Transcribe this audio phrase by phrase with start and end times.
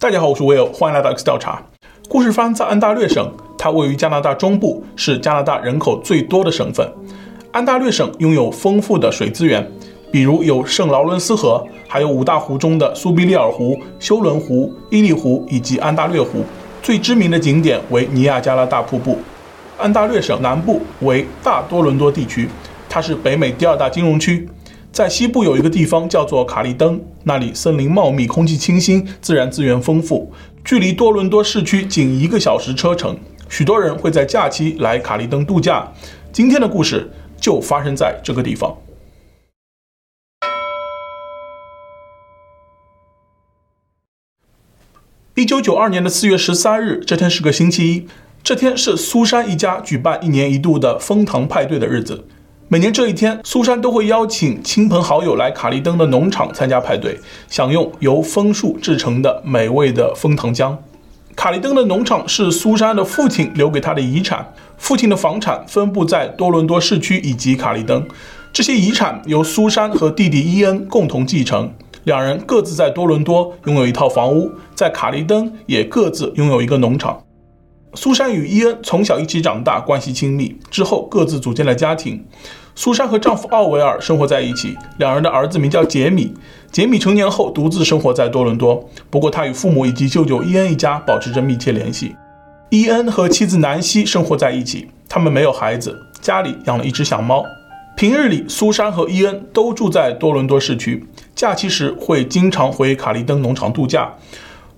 [0.00, 1.62] 大家好，我是 Will，欢迎来到 X 调查。
[2.08, 6.90] 故事发生在安大略省，它位于加拿大中部，是加拿大人口最多的省份。
[7.52, 9.70] 安大略省拥有丰富的水资源，
[10.10, 16.42] 比如有圣劳伦斯河，还有五大湖中的苏必利尔湖、休伦湖、伊利湖以及安大略湖。
[16.82, 19.18] 最知名的景点为尼亚加拉大瀑布。
[19.76, 22.48] 安大略省南部为大多伦多地区，
[22.88, 24.48] 它是北美第二大金融区。
[24.92, 30.32] 在西部有一个地方叫做卡利登，那里森林茂密，空气清新，自然资源丰富，
[30.64, 33.16] 距离多伦多市区仅一个小时车程。
[33.48, 35.92] 许多人会在假期来卡利登度假。
[36.32, 37.08] 今天的故事
[37.40, 38.76] 就发生在这个地方。
[45.36, 48.08] 一九九二年的四月十三日，这天是个星期一，
[48.42, 52.26] 这天是苏珊一家举办一年一度的枫糖派对的日子。
[52.72, 60.76] 每年这一天，苏珊都会邀请亲朋好友来卡利登的农场参加派对，享用由枫树制成的美味的枫糖浆。
[61.34, 68.06] 卡利登的农场是苏珊的父亲留给他的遗产，父亲的房产分布在多伦多市区以及卡利登，
[68.52, 71.74] 这些遗产由苏珊和弟弟伊恩共同继承，
[72.04, 77.20] 两人各自在多伦多拥有一套房屋，在卡利登也各自拥有一个农场。
[77.94, 82.24] 苏珊与伊恩从小一起长大，关系亲密，之后各自组建了家庭。
[82.74, 86.32] 苏珊和丈夫奥维尔生活在一起，两人的儿子名叫杰米。
[86.70, 92.14] 杰米成年后独自生活在多伦多，不过他与父母以及舅舅伊恩一家保持着密切联系。
[92.70, 97.44] 伊恩和妻子南希生活在一起，他们没有孩子，家里养了一只小猫。
[97.96, 104.14] 平日里，苏珊和伊恩都住在多伦多市区，假期时会经常回卡利登农场度假。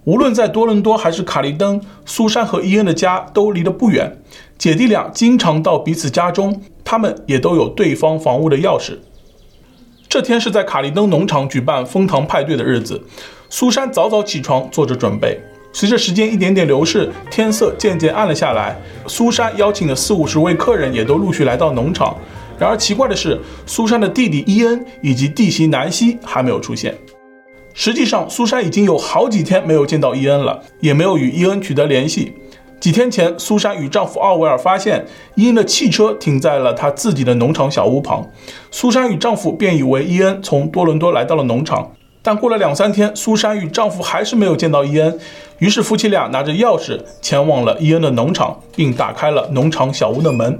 [0.04, 4.16] 无论在多伦多还是卡利登，苏珊和伊恩的家都离得不远，
[4.62, 6.62] 姐弟俩经常到彼此家中。
[6.84, 8.96] 他们也都有对方房屋的钥匙。
[10.08, 13.02] 这天是在卡利登农场举办封糖派对的日子。
[13.50, 15.36] 苏珊早早起床做着准备。
[15.72, 18.80] 随着时间一点点流逝，天色渐渐暗了下来。
[19.08, 22.16] 苏珊邀请的四五十位客人也都陆续来到农场。
[22.56, 26.96] 然而奇怪的是，苏珊的弟弟伊恩以及弟媳南希还没有出现。
[27.74, 32.34] 实际上，苏珊已经有好几天没有见到伊恩了，也没有与伊恩取得联系。
[32.82, 35.06] 几天前，苏珊与丈夫奥维尔发现
[35.36, 38.28] 伊恩的汽车停在了他自己的农场小屋旁。
[38.72, 41.92] 苏珊与丈夫便以为伊恩从多伦多来到了农场，
[42.22, 45.16] 但过了两三天，苏珊与丈夫还是没有见到伊恩。
[45.60, 50.58] 于是夫妻俩拿着钥匙前往了伊恩的农场，并打开了农场小屋的门。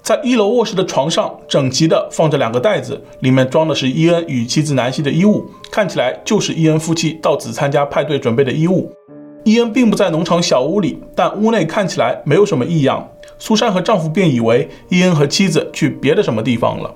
[0.00, 8.92] 在一楼卧室的床上，整齐地放着两个袋子，里面装的是伊恩与妻子南希的衣物，看起来就是伊恩夫妻到此参加派对准备的衣物。
[9.48, 13.08] 伊恩并不在农场小屋里，但屋内看起来没有什么异样。
[13.38, 16.94] 苏珊和丈夫便以为伊恩和妻子去别的什么地方了。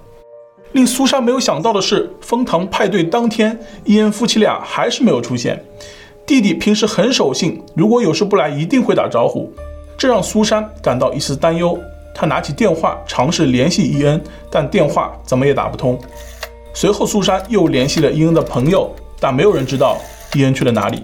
[0.73, 5.65] 令苏珊没有想到的是，封糖派对当天，伊恩夫妻俩还是没有出现。
[6.27, 9.51] 弟弟平时很守信，如果有事不来，一定会打招呼，
[9.97, 11.79] 这让苏珊感到一丝担忧。
[12.15, 15.99] 她拿起电话尝试联系伊恩，但电话怎么也打不通。
[16.75, 19.97] 随后，苏珊又联系了伊恩的朋友，但没有人知道
[20.35, 21.01] 伊恩去了哪里。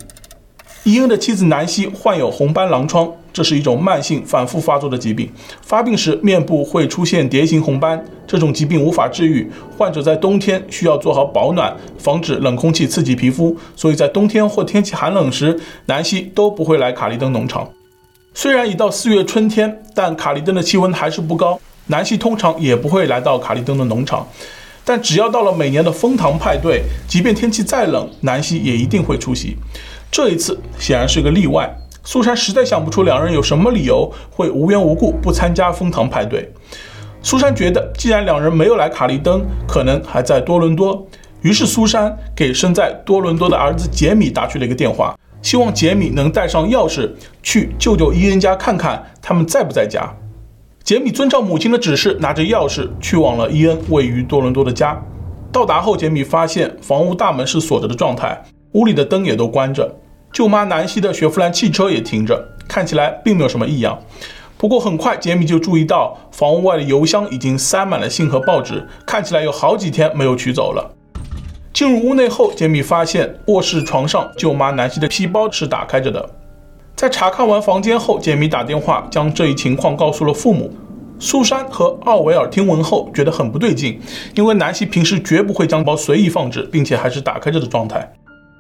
[0.85, 5.31] 伊恩的妻子南希患有红斑狼疮，这是一种慢性反复发作的疾病。
[5.61, 9.51] 发病时面部会出现蝶形红斑，这种疾病无法治愈。
[9.77, 13.57] 患者在冬天需要做好保暖，防止冷空气刺激皮肤。
[13.77, 17.69] 所以在冬天或天气寒冷时，南希都不会来卡利登农场。
[18.33, 21.61] 虽然已到四月春天，但卡利登的气温还是不高。
[21.89, 24.27] 南希通常也不会来到卡利登的农场，
[24.85, 29.57] 但只要到了每年的封糖派对，即便天气再冷，南希也一定会出席。
[30.11, 31.73] 这一次显然是个例外。
[32.05, 36.51] 苏珊实在想不出两人有什么理由会无缘无故不参加封糖派对。
[37.23, 41.07] 苏珊觉得，既然两人没有来卡利登，可能还在多伦多。
[41.43, 47.11] 于是苏珊给身在多伦多的儿子杰米打去了一个电话，希望杰米能带上钥匙
[47.43, 50.09] 去舅舅伊恩家看看他们在不在家。
[50.83, 54.99] 杰米遵照母亲的指示，拿着钥匙去往了伊恩位于多伦多的家。
[55.53, 58.43] 到达后，杰米发现房屋大门是锁着的状态。
[58.73, 59.97] 屋里的灯也都关着，
[60.33, 63.99] 舅妈南希的雪佛兰汽车也停着，看起来并没有什么异样。
[64.57, 70.95] 不过很快，杰米就注意到房屋外的邮箱已经塞满了信和报纸，看起来有好几天没有取走了。
[71.73, 76.29] 进入屋内后，杰米发现卧室床上舅妈南希的皮包是打开着的。
[76.97, 80.73] 在查看完房间后，杰米打电话将这一情况告诉了父母。
[81.21, 84.01] 苏珊和奥维尔听闻后觉得很不对劲，
[84.35, 88.13] 因为南希平时绝不会将包随意放置，并且还是打开着的状态。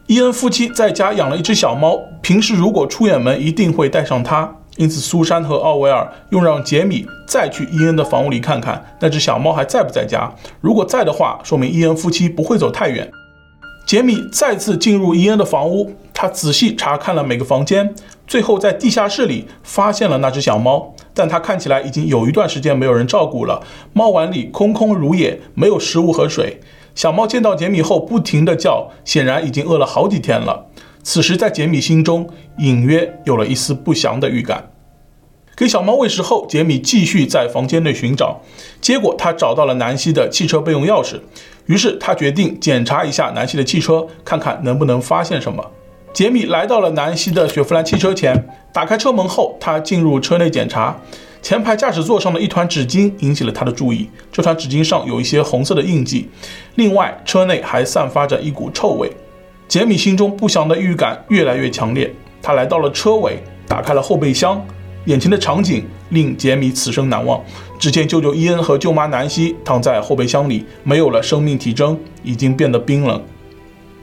[0.08, 4.50] 伊恩夫妻在家养了一只小猫，平时如果出远门一定会带上它。
[4.78, 10.32] 因此，苏珊和奥维尔又让杰米再去伊恩的房屋里看看那只小猫还在不在家。
[10.62, 13.10] 如果在的话，说明伊恩夫妻不会走太远。
[13.86, 17.94] 杰米再次进入伊恩的房屋，他仔细查看了每个房间，
[18.26, 23.62] 最后在地下室里发现了那只小猫，但它看起来已经有一段时间没有人照顾了，
[23.92, 26.60] 猫碗里空空如也，没有食物和水。
[26.98, 30.66] 小猫见到杰米后不停地叫，显然已经饿了好几天了。
[31.04, 34.72] 此时，在杰米心中隐约有了一丝不祥的预感。
[35.56, 38.40] 给小猫喂食后，杰米继续在房间内寻找，
[38.80, 41.20] 结果他找到了南希的汽车备用钥匙。
[41.66, 45.64] 于是他决定检查一下南希的汽车，看看能不能发现什么。
[46.12, 51.00] 杰米来到了南希的雪佛兰汽车前，打开车门后，他进入车内检查。
[51.40, 56.28] 前排驾驶座上的一团纸巾引起了他的注意，这团纸巾上有一些红色的印记。
[56.74, 59.10] 另外，车内还散发着一股臭味。
[59.66, 62.12] 杰米心中不祥的预感越来越强烈。
[62.42, 64.64] 他来到了车尾，打开了后备箱。
[65.04, 67.40] 眼前的场景令杰米此生难忘。
[67.78, 73.22] 只见舅舅伊恩和舅妈南希躺在后备箱里，没有了生命体征，已经变得冰冷。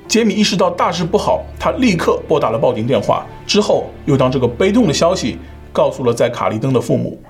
[0.07, 5.37] 杰米意识到大事不好，他立刻拨打了报警电话，之后又将这个悲痛的消息
[5.75, 7.21] 告诉了在卡利登的父母。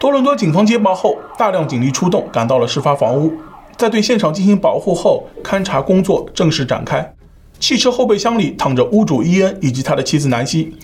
[0.00, 3.32] 多伦多警方接报后，大量警力出动，赶到了事发房屋，
[3.76, 7.14] 在对现场进行保护后，勘查工作正式展开。
[7.60, 10.76] 汽车后备箱里躺着屋主伊恩以及他的妻子南希。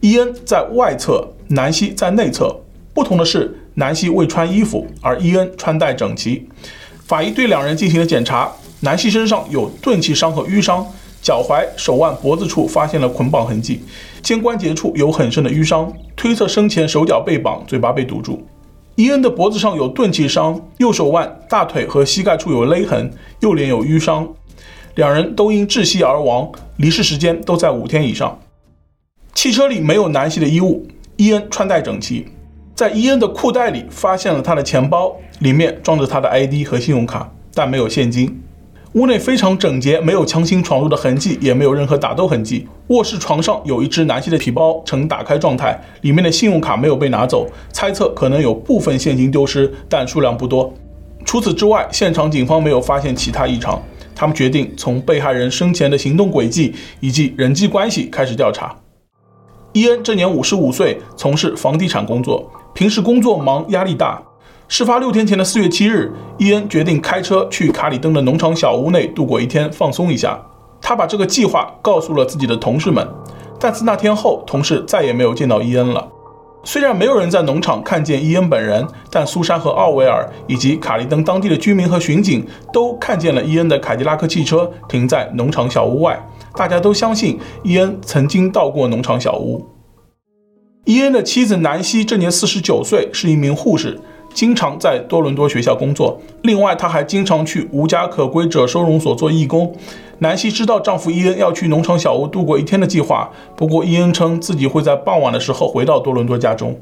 [0.00, 2.54] 伊恩在外侧，南希在内侧。
[2.92, 6.48] 不同的是，南希未穿衣服，而伊恩穿戴整齐。
[7.04, 8.50] 法医对两人进行了检查，
[8.80, 10.84] 南希身上有钝器伤和瘀伤，
[11.26, 13.80] 脚踝、手腕、脖子处发现了捆绑痕迹，
[14.22, 18.46] 肩关节处有很深的淤伤，推测生前手脚被绑，嘴巴被堵住。
[18.94, 24.28] 伊恩的脖子上有钝器伤，右手腕、大腿和膝盖处有勒痕，右脸有淤伤，
[24.94, 28.38] 两人都因窒息而亡，离世时间都在五天以上。
[29.34, 30.86] 汽车里没有南希的衣物，
[31.16, 32.28] 伊恩穿戴整齐。
[32.76, 38.40] 在伊恩的裤袋里发现了他的钱包，里面装着他的 ID 和信用卡，但没有现金。
[38.96, 42.66] 屋内非常整洁，没有强行闯入的痕迹，也没有任何打斗痕迹。
[42.86, 50.72] 卧室床上有一只男性的皮包，呈打开状态，里面的信用卡没有被拿走，猜测可能有部分现金丢失，但数量不多。
[51.26, 53.78] 除此之外，现场警方没有发现其他异常。
[54.14, 58.74] 他们决定从被害人生前的行动轨迹以及人际关系开始调查。
[59.74, 64.22] 伊恩这年五十五岁，从事房地产工作，平时工作忙，压力大。
[64.68, 70.40] 事发六天前的四月七日，伊恩决定开车去卡里登的农场小屋内度过一天，放松一下。
[70.80, 73.06] 他把这个计划告诉了自己的同事们，
[73.60, 76.08] 但自那天后，同事再也没有见到伊恩了。
[76.64, 86.20] 虽然没有人在农场看见伊恩本人，但苏珊和奥维尔以及卡里登当地的居民和巡警都看见了伊恩的凯迪拉克汽车停在农场小屋外。
[86.56, 89.64] 大家都相信伊恩曾经到过农场小屋。
[90.84, 94.00] 伊恩的妻子南希这年四十九岁，是一名护士，
[94.36, 96.20] 经常在多伦多学校工作。
[96.42, 99.74] 另外，她还经常去无家可归者收容所做义工。
[100.18, 106.78] 南希知道丈夫伊恩要去农场小屋度过一天的计划，不过伊恩称自己会在傍晚的时候回到多伦多家中。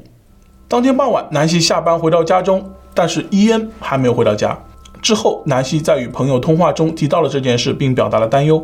[0.67, 2.61] 当天傍晚，南希下班回到家中，
[2.93, 4.57] 但是伊恩还没有回到家。
[5.01, 8.61] 之后，南希在与朋友通话中提到了这件事，并表达了担忧。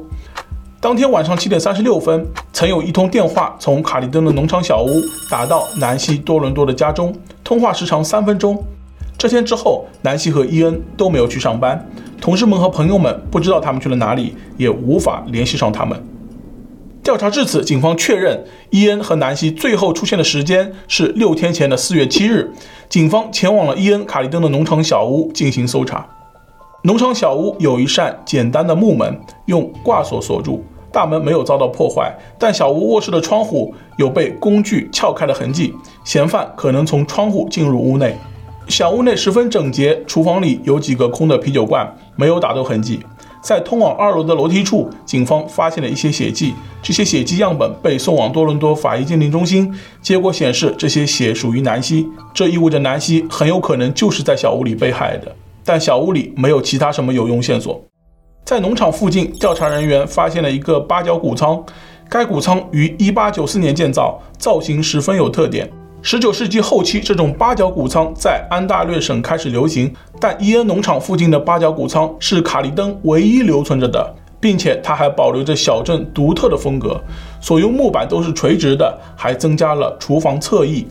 [0.81, 8.61] 当天晚上七点三十六分，曾有一通电话从卡利登的农场小屋打到南希多伦多的家中，通话时长三分钟。
[9.21, 11.87] 这天之后，南希和伊恩都没有去上班，
[12.19, 16.03] 同事们和朋友们不知道他们去了哪里，也无法联系上他们。
[17.03, 22.51] 调查至此，警方确认伊恩和南希最后出现的时间是六天前的四月七日。
[22.89, 26.03] 警方前往了伊恩卡利登的农场小屋进行搜查。
[26.81, 30.65] 农场小屋有一扇简单的木门，用挂锁锁住。
[30.91, 38.17] 大门没有遭到破坏，但小屋卧室的窗户有被工具撬开的痕迹，嫌犯可能从窗户进入屋内。
[38.67, 42.99] 小屋内十分整洁，厨房里有几个空的啤酒罐，没有打斗痕迹。
[43.41, 55.35] 在通往二楼的楼梯处，警方发现了一些血迹，这些血迹样本被送往多伦多法医鉴定中心，结果显示这些血属于南希，这意味着南希很有可能就是在小屋里被害的。
[55.65, 57.83] 但小屋里没有其他什么有用线索。
[58.45, 61.63] 在农场附近，调查人员发现了一个八角谷仓。
[62.09, 65.71] 该谷仓于1894年建造，造型十分有特点。
[66.03, 69.93] 19世纪后期，这种八角谷仓在安大略省开始流行。
[70.19, 76.99] 但伊恩农场附近的八角谷仓是卡利登唯一留存着的，并且它还保留着小镇独特的风格。
[77.39, 80.87] 所用木板都是垂直的，还增加了厨房侧翼。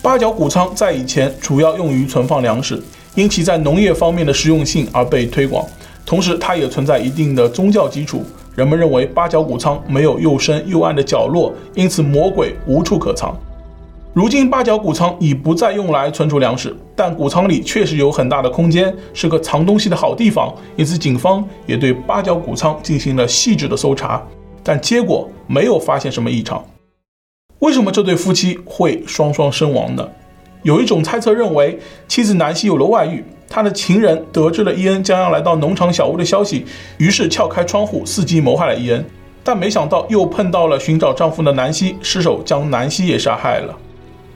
[0.00, 2.82] 八角谷仓在以前主要用于存放粮食，
[3.14, 5.66] 因其在农业方面的实用性而被推广。
[6.06, 8.24] 同时，它也存在一定的宗教基础。
[8.54, 13.36] 人们认为八角谷仓没有又深又暗的角落，因此魔鬼无处可藏。
[14.16, 20.50] 如今八角谷仓已不再用来存储粮食，但谷仓里确实有很大的空间，是个藏东西的好地方。
[20.74, 24.26] 因此，警方也对八角谷仓进行了细致的搜查，
[24.62, 26.64] 但结果没有发现什么异常。
[27.58, 30.08] 为什么这对夫妻会双双身亡呢？
[30.62, 36.64] 有一种猜测认为，妻子南希有了外遇，她的情人得知了伊恩将要来到农场小屋的消息，
[36.96, 39.04] 于是撬开窗户伺机谋害了伊恩，
[39.44, 43.76] 但没想到又碰到了寻找丈夫的南希，失手将南希也杀害了。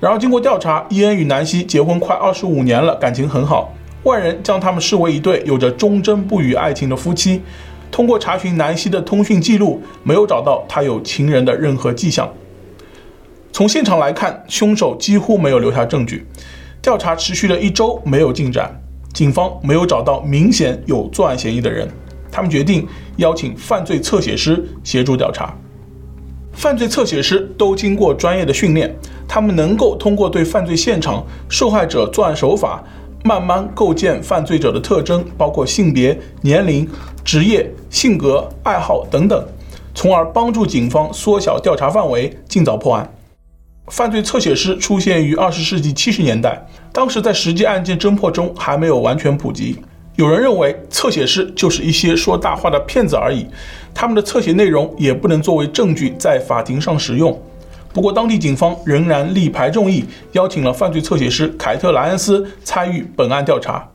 [0.01, 3.71] 然而，经过调查，伊恩与南希结婚快二十五年了，感情很好。
[4.05, 7.43] 外人将他们视为一对有着忠贞不渝爱情的夫妻。
[7.91, 12.27] 通过查询南希的通讯记录，没有找到她有情人的任何迹象。
[13.53, 16.27] 从现场来看，凶手几乎没有留下证据。
[16.81, 18.75] 调查持续了一周，没有进展。
[19.13, 21.87] 警方没有找到明显有作案嫌疑的人，
[22.33, 25.55] 他们决定邀请犯罪侧写师协助调查。
[26.53, 28.95] 犯罪侧写师都经过专业的训练，
[29.27, 32.83] 他们能够通过对犯罪现场、受害者作案手法，
[33.25, 36.87] 慢慢构建犯罪者的特征，包括性别、年龄、
[37.25, 39.43] 职业、性格、爱好等等，
[39.95, 43.11] 从而帮助警方缩小调查范围，尽早破案。
[43.87, 49.77] 犯罪侧写师出现于二十世纪七十年代，当时在实际案件侦破中还没有完全普及。
[50.21, 53.47] 有人认为侧写师就是一些说大话的骗子而已，
[53.95, 57.41] 他们的侧写内容也不能作为证据在法庭上使用。
[57.95, 63.89] 不过，当地警方仍然力排众议，邀请了犯罪侧写师凯特·莱恩斯参与本案调查。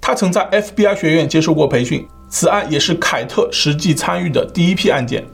[0.00, 5.24] 他曾在 FBI 学院接受过培训，此案也是凯特实际参与的第一批案件。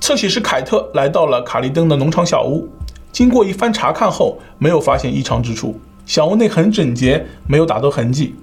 [0.00, 2.68] 侧写师凯特来到了卡利登的农场小屋，
[3.12, 8.34] 经过一番查看后，没有发现异常之处，小屋内很整洁，没有打斗痕迹。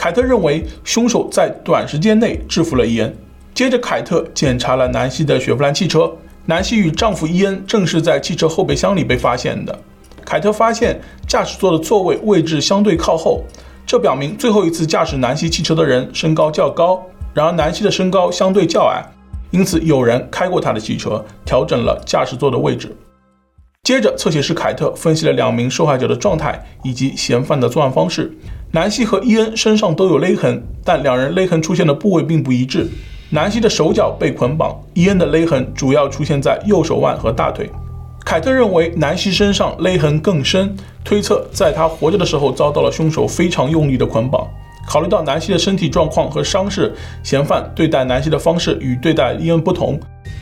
[0.00, 3.14] 凯特认为凶手在短时间内制服了伊恩。
[3.52, 6.10] 接着，凯特检查了南希的雪佛兰汽车。
[6.46, 9.78] 南希与丈夫伊恩正是在汽车后备箱里被发现的。
[10.24, 13.44] 凯特发现驾驶座的座位位置相对靠后，
[13.84, 17.02] 这表明最后一次驾驶南希汽车的人身高较高。
[17.34, 19.04] 然而，南希的身高相对较矮，
[19.50, 22.96] 因此有人开过他的汽车，调整了驾驶座的位置。
[23.82, 28.32] 接着，侧写师凯特分析了两名受害者的状态以及嫌犯的作案方式。
[28.72, 32.86] 南希和伊恩身上都有勒痕，但两人勒痕出现的部位并不一致。
[33.30, 37.68] 南希的手脚被捆绑，伊恩的勒痕主要出现在右手腕和大腿。
[38.24, 44.46] 凯特认为南希身上勒痕更深，推测在她活着的时候遭到了凶手非常用力的捆绑。
[44.86, 49.98] 考虑到南希的身体状况和伤势，嫌犯对待南希的方式与对待伊恩不同，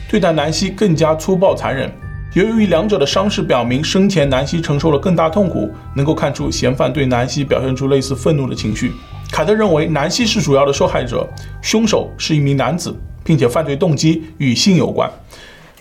[0.07, 1.91] 对待南希更加粗暴残忍。
[2.33, 8.91] 由于两者的伤势表明生前南希承受了更大痛苦，能够看出嫌犯对南希表现出类似愤怒的情绪。
[9.31, 11.27] 凯特认为南希是主要的受害者，
[11.59, 15.09] 凶手是一名男子，并且犯罪动机与性有关。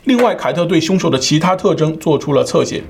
[0.04, 2.82] 另外，凯特对凶手的其他特征做出了侧写。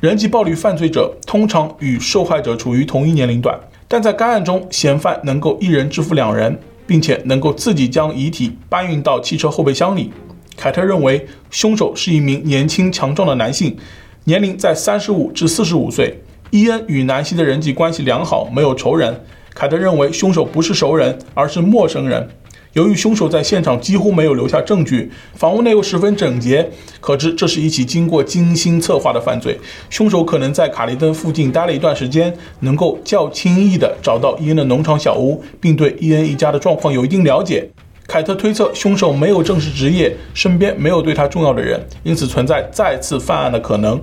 [0.00, 10.10] 人际暴力犯罪者通常与受害者处于同一年龄段，但在该案中，嫌犯能够一人制服两人，并且能够自己将遗体搬运到汽车后备箱里。
[10.56, 13.76] 凯特认为，凶手是一名年轻强壮的男性，
[14.24, 16.22] 年龄在三十五至四十五岁。
[16.50, 19.22] 伊恩与南希的人际关系良好，没有仇人。
[19.54, 22.28] 凯特认为，凶手不是熟人，而是陌生人。
[22.74, 29.58] 由于凶手在现场几乎没有留下证据，房屋内又十分整洁，可知这是一起经过精心策划的犯罪。
[29.90, 37.68] 凶手可能在卡利登附近待了一段时间，能够较轻易地找到伊恩的农场小屋，并对伊恩一家的状况有一定了解。
[38.12, 43.98] 凯特推测，凶手没有正式职业，身边没有对他重要的人，因此存在再次犯案的可能。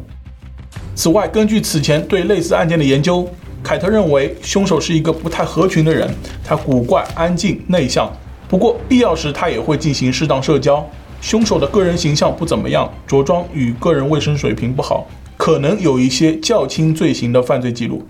[0.95, 3.29] 此外，根据此前对类似案件的研究，
[3.61, 6.09] 凯特认为凶手是一个不太合群的人，
[6.43, 8.11] 他古怪、安静、内向，
[8.47, 10.83] 不过必要时他也会进行适当社交。
[11.21, 15.05] 凶手的个人形象不怎么样，着装与个人卫生水平不好，
[15.37, 18.03] 可能有一些较轻罪行的犯罪记录。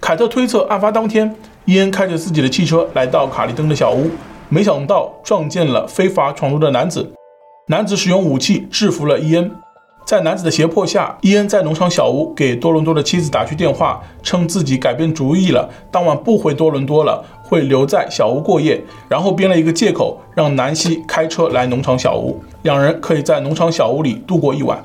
[0.00, 4.08] 凯特推测，案发当天，伊恩开着自己的汽车来到卡利登的小屋。
[4.48, 7.12] 没想到撞见了非法闯入的男子，
[7.66, 9.50] 男子使用武器制服了伊恩。
[10.06, 18.80] 在男子的胁迫下，伊恩在农场小屋给多伦多的妻子打去电话，称自己改变主意了，当晚不回多伦多了，会留在小屋过夜。
[19.08, 24.80] 然后编了一个借口，让南希开车来农场小屋，两人可以在农场小屋里度过一晚。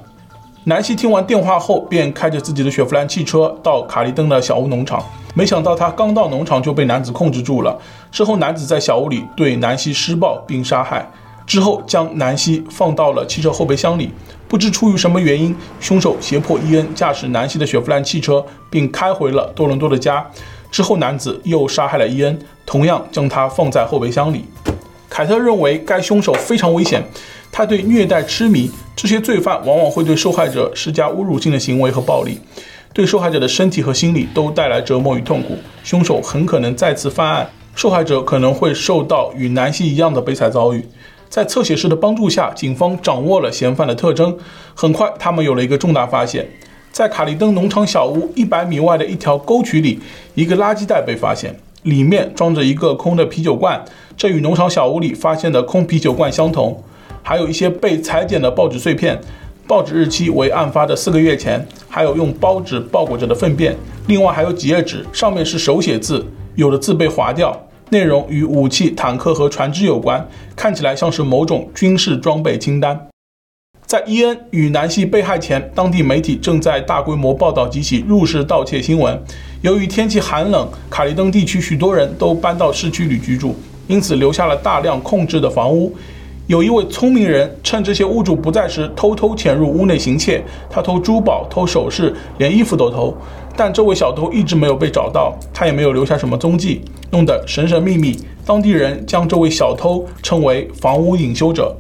[0.64, 5.04] 南希听完电话后，便开着自己的雪佛兰汽车到卡利登的小屋农场。
[5.34, 7.80] 没想到他刚到农场就被男子控制住了。
[8.12, 11.10] 之后，男子在小屋里对南希施暴并杀害，
[11.48, 14.12] 之后将南希放到了汽车后备箱里。
[14.48, 20.30] 不知出于什么原因，凶手胁迫伊恩驾驶南希的雪佛兰汽车，并开回了多伦多的家。
[20.70, 24.46] 之后，男子又杀害了伊恩，同样将他放在后备箱里。
[25.10, 27.02] 凯特认为该凶手非常危险。
[27.54, 32.40] 他对虐待痴迷，这些罪犯往往会对受害者施加侮辱性的行为和暴力。
[32.94, 35.58] 对受害者的身体和心理都带来折磨与痛苦。
[35.84, 40.86] 凶手很可能再次犯案，受害者可能会受到与南希一样的悲惨遭遇。
[41.30, 44.38] 在侧写师的帮助下，警方掌握了嫌犯的特征。
[44.76, 46.46] 很快，他们有了一个重大发现：
[46.92, 50.00] 在卡利登农场小屋一百米外的一条沟渠里，
[50.36, 53.82] 一个垃圾袋被发现，里面装着一个空的啤酒罐，
[54.18, 56.84] 这与农场小屋里发现的空啤酒罐相同。
[57.24, 59.22] 还有一些被裁剪的报纸碎片，
[59.72, 63.74] 报纸日期为案发的四个月前，还有用包纸包裹着的粪便，
[64.08, 66.26] 另外还有几页纸，上面是手写字，
[66.56, 67.58] 有的字被划掉，
[67.90, 73.08] 内容与武器、坦克和船只有关，看起来像是某种军事装备清单。
[73.86, 79.18] 在伊恩与南希被害前，当地媒体正在大规模报道几起入室盗窃新闻。
[79.62, 83.56] 由于天气寒冷，卡利登地区许多人都搬到市区里居住，
[83.88, 85.96] 因此留下了大量空置的房屋。
[86.48, 90.44] 有一位聪明人趁这些屋主不在时，偷偷潜入屋内行窃。
[90.70, 93.16] 他偷珠宝、偷首饰，连衣服都偷。
[93.56, 96.82] 但这位小偷一直没有被找到，他也没有留下什么踪迹，
[97.12, 98.18] 弄得神神秘秘。
[98.46, 101.76] 当地人将这位小偷称为“房屋隐修者”。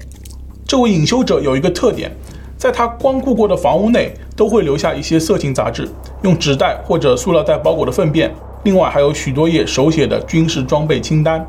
[0.65, 2.09] 这位隐修者有一个特点，
[2.55, 5.89] 在他光顾过的房屋内都会留下一些色情杂志，
[6.21, 11.45] 用纸袋或者塑料袋包裹的粪便，另外还有许多页手写的军事装备清单。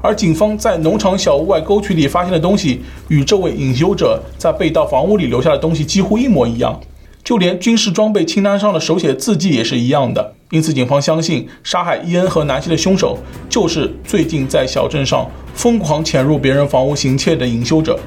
[0.00, 6.78] 而警方在农场小屋外沟渠里发现的东西，与这位隐修者在被盗房屋里留下的东西几乎一模一样，
[7.24, 10.34] 就连军事装备清单上的手写字迹也是一样的。
[10.50, 13.18] 因此，警方相信杀害伊恩和南希的凶手
[13.50, 17.98] 就是最近在小镇上疯狂潜入别人房屋行窃的隐修者。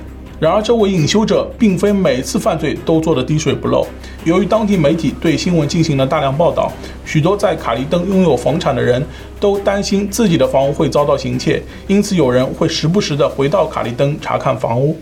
[0.41, 3.86] 然而，这位隐修者并非每次犯罪都做得滴水不漏。
[4.24, 6.71] 由于当地媒体对新闻进行了大量报道，
[7.05, 9.05] 许多在卡利登拥有房产的人
[9.39, 14.98] 都担心自己的房屋会遭到行窃，因此有人会时不时地回到卡利登查看房屋。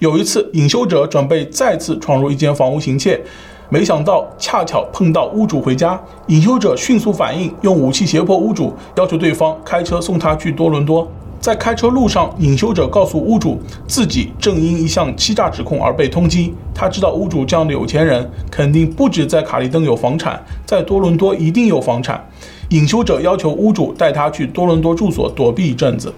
[0.00, 3.20] 有一次，隐修者准备再次闯入一间房屋行窃，
[3.68, 5.96] 没想到恰巧碰到屋主回家。
[6.26, 11.08] 隐修者迅速反应，用武器胁迫屋主，要求对方开车送他去多伦多。
[11.44, 16.50] 在开车路上，隐修者告诉屋主，自己正因一项欺诈指控而被通缉。
[16.74, 22.26] 他知道屋主这样的有钱人肯定不止在卡利登有房产，在多伦多一定有房产。
[22.70, 26.10] 隐修者要求屋主带他去多伦多住所躲避一阵子。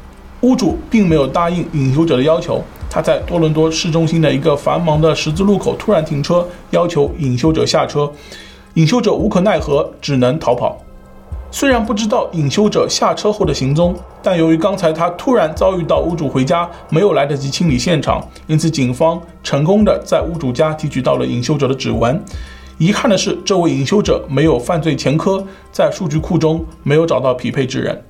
[0.43, 2.63] 屋主并没有答应隐修者的要求。
[2.89, 8.09] 他在多伦多市中心的一个繁忙的十字路口突然停车，要求隐修者下车。
[8.75, 10.81] 隐修者无可奈何，只能逃跑。
[11.51, 22.21] 虽然不知道隐修者下车后的行踪，但由于刚才他突然遭遇到屋主回家，没有来得及清理现场，因此警方成功的在屋主家提取到了隐修者的指纹。
[22.79, 28.03] 遗憾的是，这位隐修者没有犯罪前科，在数据库中没有找到匹配之人。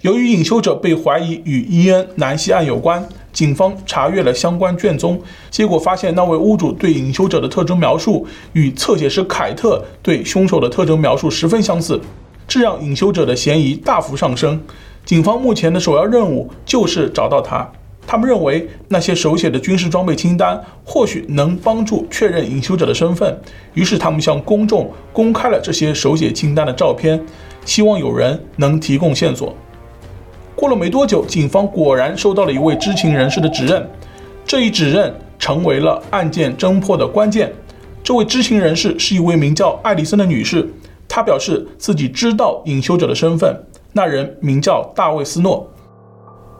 [0.00, 12.00] 由于隐修者被怀疑与伊恩南希案有关，警方查阅了相关卷宗，结果发现那位屋主对隐修者的特征描述与侧写师凯特对凶手的特征描述十分相似。
[12.48, 14.58] 这让隐修者的嫌疑大幅上升。
[15.04, 17.70] 警方目前的首要任务就是找到他。
[18.06, 23.38] 他们认为那些手写的军事装备清单或许能帮助确认隐修者的身份。
[23.74, 27.22] 于是，他们向公众公开了这些手写清单的照片，
[27.66, 29.54] 希望有人能提供线索。
[30.54, 33.86] 过了没多久，警方果然收到了一位知情人士的指认。
[34.46, 37.52] 这一指认成为了案件侦破的关键。
[38.02, 40.66] 这位知情人士是一位名叫艾丽森的女士。
[41.08, 43.56] 他表示自己知道隐修者的身份，
[43.94, 45.66] 那人名叫大卫·斯诺。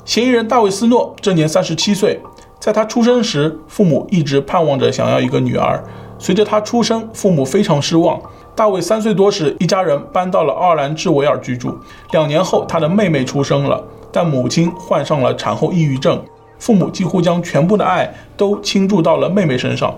[0.04, 2.18] 嫌疑人大卫·斯诺这年三十七岁，
[2.58, 5.84] 在他出生时，父母一直盼望着想要一个女儿。
[6.18, 8.18] 随着他出生，父母非常失望。
[8.56, 11.78] 大卫三岁多时，一家人搬到了奥兰治维尔居住。
[12.10, 16.20] 两年后，他的妹妹出生了，但母亲患上了产后抑郁症，
[16.58, 19.94] 父母几乎将全部的爱都倾注到了妹妹身上。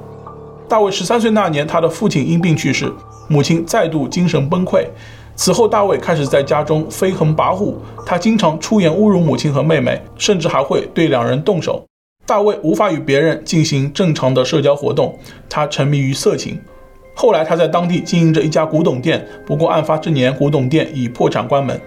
[0.68, 2.92] 大卫十三岁那年，他的父亲因病去世。
[3.30, 4.84] 母亲再度精神崩溃，
[5.36, 11.86] 此后大卫开始在家中飞横跋扈，他经常出言侮辱母亲和妹妹，甚至还会对两人动手。
[12.26, 15.16] 大卫无法与别人进行正常的社交活动，
[15.48, 16.60] 他沉迷于色情。
[17.14, 21.80] 后来他在当地经营着一家古董店，不过案发这年古董店已破产关门。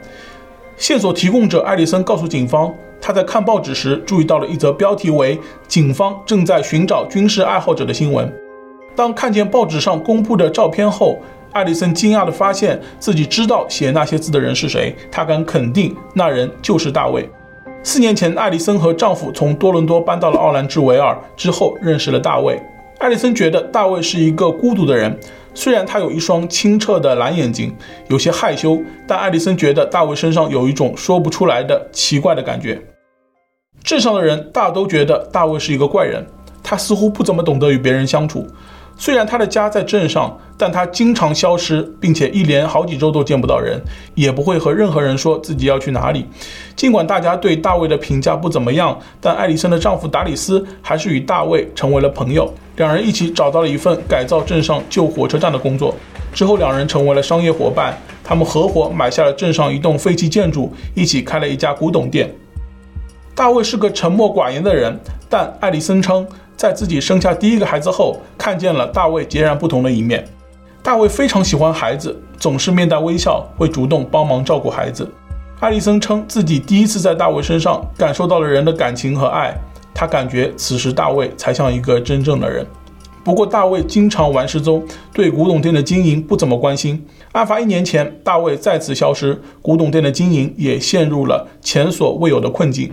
[0.77, 8.33] 线索提供者艾利森告诉警方，他在看报纸时注意到了一则标题为“警方正在寻找军事爱好者”的新闻。
[8.95, 11.17] 当看见报纸上公布的照片后，
[11.53, 14.95] 艾丽森惊讶地发现自己知道写那些字的人是谁。
[15.11, 17.29] 她敢肯定，那人就是大卫。
[17.83, 22.61] 四年前，艾丽森和丈夫从多伦多搬到了奥兰治维尔之后，认识了大卫。
[22.99, 25.19] 艾丽森觉得大卫是一个孤独的人，
[25.53, 27.75] 虽然他有一双清澈的蓝眼睛，
[28.07, 32.81] 有些害羞，但艾丽森觉得大卫身上有一种说不出来的奇怪的感觉。
[33.83, 36.25] 镇上的人大都觉得大卫是一个怪人，
[36.63, 38.47] 他似乎不怎么懂得与别人相处。
[39.03, 43.77] 虽然他的家在镇上，但他经常消失，并且一连好几周都见不到人，
[44.15, 46.25] 也不会和任何人说自己要去哪里。
[46.73, 52.49] 尽管大家对大卫的评价不怎么样，但艾丽森的丈夫达里斯还是与大卫成为了朋友。
[52.77, 55.93] 两人一起找到了一份改造镇上旧火车站的工作。
[56.33, 57.93] 之后，两人成为了商业伙伴。
[58.23, 62.33] 他们合伙买下了镇上一栋废弃建筑，一起开了一家古董店。
[63.35, 70.25] 大卫是个沉默寡言的人，但艾丽森称，在自己生下第一个孩子后，看见了大卫截然不同的一面。
[70.81, 75.09] 大卫非常喜欢孩子，总是面带微笑，会主动帮忙照顾孩子。
[75.59, 79.55] 艾丽森称自己第一次在大卫身上感受到了人的感情和爱，
[79.93, 82.65] 他感觉此时大卫才像一个真正的人。
[83.23, 87.01] 不过，大卫经常玩失踪，对古董店的经营不怎么关心。
[87.31, 92.91] 案发一年前，大卫再次消失，古董店的经营也陷入了前所未有的困境。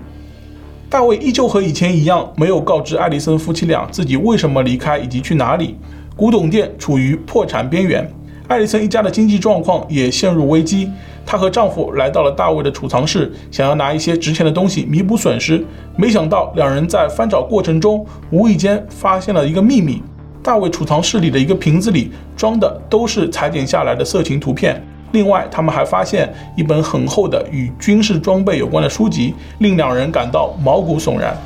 [0.91, 5.77] 大卫依旧和以前一样，没有告知艾丽森夫妻俩自己为什么离开以及去哪里。
[6.17, 8.05] 古董店处于破产边缘，
[8.49, 10.91] 艾丽森一家的经济状况也陷入危机。
[11.25, 15.65] 她和丈夫来到了大卫的储藏室，想要拿一些值钱的东西弥补损失。
[15.95, 20.03] 没想到，两人在翻找过程中，无意间发现了一个秘密：
[20.43, 24.85] 大卫储藏室里的一个瓶子里装的都是裁剪下来的色情图片。
[25.13, 31.37] 另外，他们还发现一本很厚的与军事装备有关的书籍，令两人感到毛骨悚然。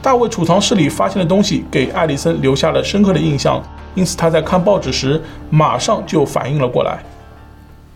[0.00, 3.62] 大卫储藏室里发现的东西给艾丽森留下了深刻的印象，
[3.94, 6.98] 因此他在看报纸时马上就反应了过来。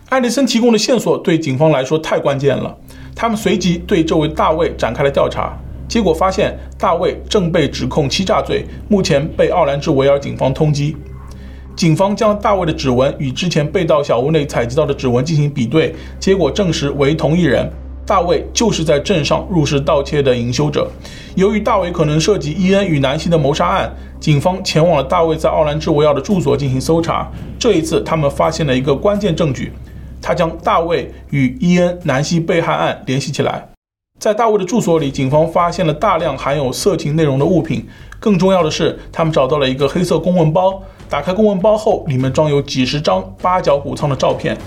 [0.09, 2.75] 艾丽森提供的线索对警方来说太关键了，
[3.15, 5.55] 他们随即对这位大卫展开了调查，
[5.87, 10.95] 结果发现大卫正被指控欺诈罪，目前被奥兰治维尔警方通缉。
[11.79, 17.71] 警方将大卫的指纹与之前被盗小屋内采集到的指纹进行比对，结果证实为同一人。
[18.05, 20.91] 大卫就是在镇上入室盗窃的隐修者。
[21.35, 23.89] 由于大卫可能涉及伊恩与南希的谋杀案，
[24.19, 27.31] 警方前往了大卫在奥兰治维尔的住所进行搜查。
[27.57, 29.71] 这一次，他们发现了一个关键证据，
[30.21, 33.69] 他将大卫与伊恩、南希被害案联系起来。
[34.19, 37.87] 在大卫的住所里，警方发现了大量含有色情内容的物品。
[38.19, 40.77] 更重要的是，他们找到了一个黑色公文包。
[41.09, 44.57] 打开公文包后，里面装有几十张八角谷仓的照片。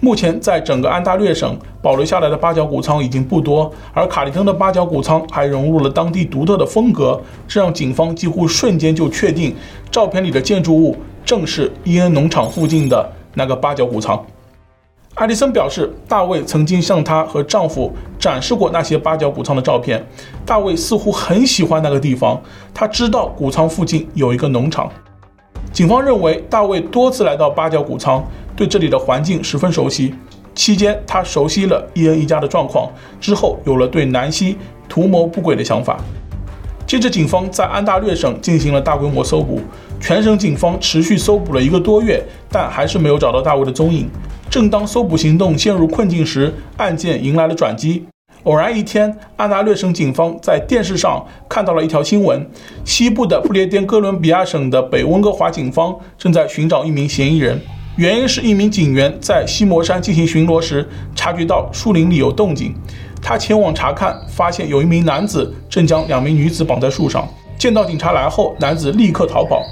[0.00, 9.54] 目前，在整个安大略省保留下来的八角谷仓已经不多，而卡利登的八角谷仓还融入了当地独特的风格，这让警方几乎瞬间就确定，
[9.90, 14.24] 照片里的建筑物正是伊恩农场附近的那个八角谷仓。
[15.14, 20.02] 艾丽森表示，大卫曾经向她和丈夫展示过那些八角谷仓的照片。
[20.46, 22.40] 大卫似乎很喜欢那个地方，
[22.72, 24.90] 他知道谷仓附近有一个农场。
[25.70, 28.24] 警方认为，大卫多次来到八角谷仓，
[28.56, 30.14] 对这里的环境十分熟悉。
[30.54, 34.56] 期间，他熟悉了伊恩一家的状况，之后有了对南希
[34.88, 35.98] 图谋不轨的想法。
[36.86, 39.60] 接着，警方在安大略省进行了大规模搜捕，
[40.00, 44.08] 全省警方持续搜捕了一个多月，但还是没有找到大卫的踪影。
[44.52, 48.04] 正当搜捕行动陷入困境时，案件迎来了转机。
[48.42, 52.46] 偶然一天，安大略省警方在电视上看到了一条新闻：
[52.84, 57.58] 西部的不列颠哥伦比亚省的北温哥华警方正在寻找一名嫌疑人。
[57.96, 60.86] 原因是一名警员在西摩山进行巡逻时，
[61.16, 62.74] 察觉到树林里有动静。
[63.22, 67.26] 他前往查看，发现有一名男子正将两名女子绑在树上。
[67.56, 69.62] 见到警察来后，男子立刻逃跑。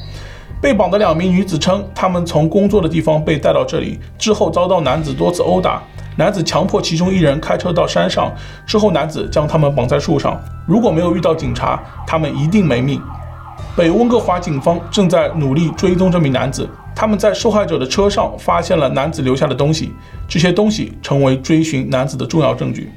[0.60, 5.82] 被绑的两名女子称，他们从工作的地方被带到这里之后，遭到男子多次殴打。
[6.16, 8.30] 男子强迫其中一人开车到山上，
[8.66, 10.38] 之后男子将他们绑在树上。
[10.66, 13.00] 如果没有遇到警察，他们一定没命。
[13.74, 16.68] 北温哥华警方正在努力追踪这名男子。
[16.94, 19.94] 他们在受害者的车上发现了男子留下的东西，
[20.28, 22.90] 这些东西成为追寻男子的重要证据。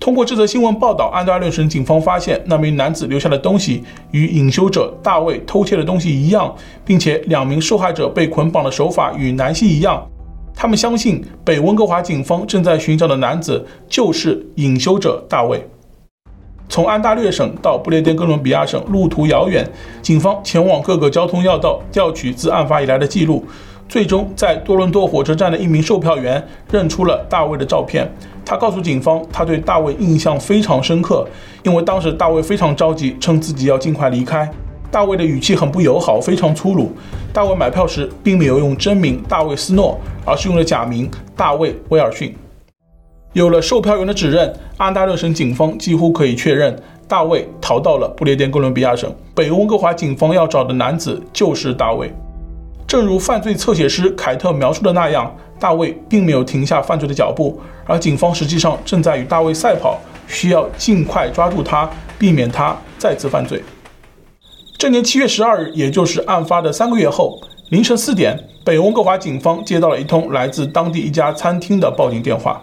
[0.00, 6.52] 通过这则新闻报道，安大略省警方发现那名男子留下的东西与隐修者大卫偷窃的东西一样，
[6.86, 10.02] 并且两名受害者被捆绑的手法与南希一样。
[10.54, 15.62] 他们相信北温哥华警方正在寻找的男子就是隐修者大卫。
[16.66, 19.68] 从安大略省到不列颠哥伦比亚省路途遥远，
[20.00, 23.44] 警方前往各个交通要道调取自案发以来的记录，
[23.90, 28.08] 最终在多伦多火车站的一名售票员认出了大卫的照片。
[28.44, 31.26] 他告诉警方，他对大卫印象非常深刻，
[31.64, 34.48] 因为当时大卫非常着急，称自己要尽快离开。
[34.92, 36.92] 大卫的语气很不友好，非常粗鲁。
[37.32, 42.32] 大卫买票时并没有用真名大卫斯诺，而是用了假名大卫威尔逊。
[43.32, 46.76] 有了售票员的指认，安大略省警方几乎可以确认
[47.08, 49.12] 大卫逃到了不列颠哥伦比亚省。
[49.34, 52.12] 北温哥华警方要找的男子就是大卫。
[52.90, 63.62] 正如犯罪侧写师凯特描述的那样，大卫并没有停下犯罪的脚步，而警方实际上正在与大卫赛跑，需要尽快抓住他，避免他再次犯罪。
[64.76, 72.60] 这年七月十二日，也就是案发的三个月后，凌晨四点，北温哥华警方接到了一通来自当地一家餐厅的报警电话，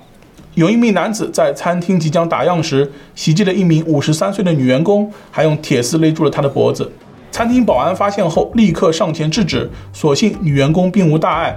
[0.55, 6.91] 有一名男子在餐厅即将打烊时，袭击了一名五十三岁的女员工，还用铁丝勒住了她的脖子。
[7.31, 11.55] 餐厅保安发现后，立刻上前制止，所幸女员工并无大碍。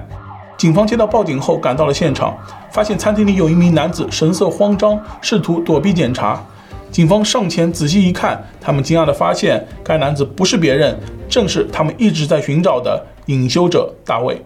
[0.57, 2.37] 警方接到报警后赶到了现场，
[2.71, 6.43] 发现餐厅里有一名男子神色慌张，试图躲避检查。
[6.91, 14.45] 警方上前仔细一看，他们惊讶地发现，该男子不是别人，正是他们一直在寻找的隐修者大卫。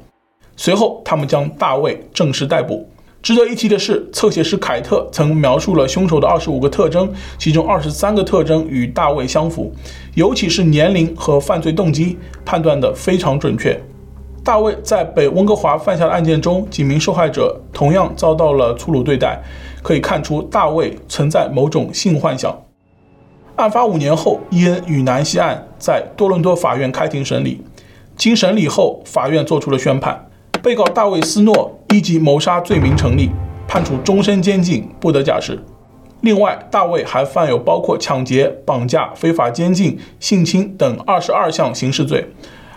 [0.57, 2.89] 随后，他们将大卫正式逮捕。
[3.25, 9.73] 值得一提的是，侧写师凯特曾描述了凶手的二十五个特征，其中二十三个特征与大卫相符，
[10.15, 13.83] 尤其是年龄和犯罪动机，判断得非常准确。
[14.45, 19.43] 大卫在北温哥华犯下的案件中，几名受害者同样遭到了粗鲁对待。
[19.83, 22.55] 可以看出，大卫存在某种性幻想。
[23.57, 27.63] 案发五年后，伊恩与南希案在多伦多法院开庭审理。
[28.19, 30.29] 经审理后，法院作出了宣判：
[30.63, 33.31] 被告大卫斯诺一级谋杀罪名成立，
[33.69, 35.57] 判处终身监禁，不得假释。
[36.23, 42.27] 另外，大卫还犯有包括抢劫、绑架、非法监禁、性侵等二十二项刑事罪。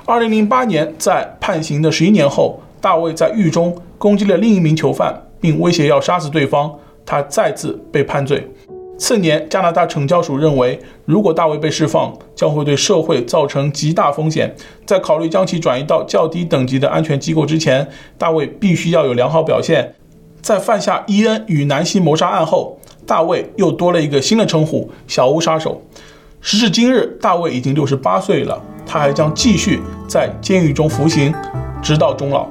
[0.06, 6.72] 二零零八年，在判刑的十一年后，大卫在狱中攻击了另一名囚犯，并威胁要杀死对方。
[7.06, 8.46] 他再次被判罪。
[8.98, 14.56] 次年，加拿大惩教署认为，如果大卫被释放，将会对社会造成极大风险。
[14.86, 19.94] 在考虑将其转移到较低等级的安全机构之前，大卫必须要有良好表现。
[20.42, 25.82] 在犯下伊恩与南希谋杀案后，大卫又多了一个新的称呼——小屋杀手。
[26.42, 31.34] 时至今日，大卫已经六十八岁了，他还将继续在监狱中服刑，
[31.82, 32.48] 直到终老。